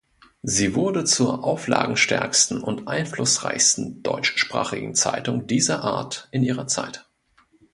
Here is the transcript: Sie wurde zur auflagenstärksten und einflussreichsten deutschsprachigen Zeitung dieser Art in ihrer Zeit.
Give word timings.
Sie 0.41 0.73
wurde 0.73 1.03
zur 1.05 1.43
auflagenstärksten 1.43 2.63
und 2.63 2.87
einflussreichsten 2.87 4.01
deutschsprachigen 4.01 4.95
Zeitung 4.95 5.45
dieser 5.45 5.83
Art 5.83 6.27
in 6.31 6.41
ihrer 6.41 6.65
Zeit. 6.65 7.05